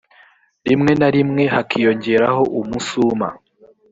[0.67, 3.27] rimwe na rimwe hakiyongeraho umusuma